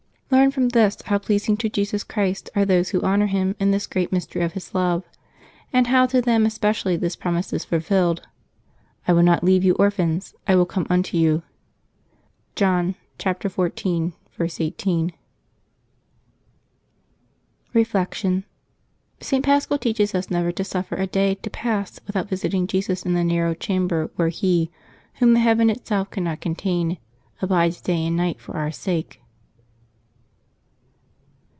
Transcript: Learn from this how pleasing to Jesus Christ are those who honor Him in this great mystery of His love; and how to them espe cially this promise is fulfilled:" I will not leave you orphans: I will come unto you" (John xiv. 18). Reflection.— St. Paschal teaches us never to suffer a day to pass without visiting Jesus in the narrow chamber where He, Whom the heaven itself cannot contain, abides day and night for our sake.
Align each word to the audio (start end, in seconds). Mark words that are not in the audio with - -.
Learn 0.33 0.49
from 0.49 0.69
this 0.69 0.97
how 1.07 1.17
pleasing 1.17 1.57
to 1.57 1.67
Jesus 1.67 2.05
Christ 2.05 2.49
are 2.55 2.63
those 2.63 2.89
who 2.91 3.01
honor 3.01 3.25
Him 3.27 3.53
in 3.59 3.71
this 3.71 3.85
great 3.85 4.13
mystery 4.13 4.41
of 4.43 4.53
His 4.53 4.73
love; 4.73 5.03
and 5.73 5.87
how 5.87 6.05
to 6.05 6.21
them 6.21 6.45
espe 6.47 6.69
cially 6.71 6.97
this 6.97 7.17
promise 7.17 7.51
is 7.51 7.65
fulfilled:" 7.65 8.25
I 9.09 9.11
will 9.11 9.23
not 9.23 9.43
leave 9.43 9.65
you 9.65 9.73
orphans: 9.75 10.33
I 10.47 10.55
will 10.55 10.65
come 10.65 10.87
unto 10.89 11.17
you" 11.17 11.43
(John 12.55 12.95
xiv. 13.19 14.61
18). 14.61 15.13
Reflection.— 17.73 18.43
St. 19.19 19.43
Paschal 19.43 19.77
teaches 19.77 20.15
us 20.15 20.31
never 20.31 20.53
to 20.53 20.63
suffer 20.63 20.95
a 20.95 21.07
day 21.07 21.35
to 21.35 21.49
pass 21.49 21.99
without 22.07 22.29
visiting 22.29 22.67
Jesus 22.67 23.03
in 23.05 23.15
the 23.15 23.25
narrow 23.25 23.53
chamber 23.53 24.09
where 24.15 24.29
He, 24.29 24.71
Whom 25.15 25.33
the 25.33 25.41
heaven 25.41 25.69
itself 25.69 26.09
cannot 26.09 26.39
contain, 26.39 26.97
abides 27.41 27.81
day 27.81 28.05
and 28.07 28.15
night 28.15 28.39
for 28.39 28.55
our 28.55 28.71
sake. 28.71 29.17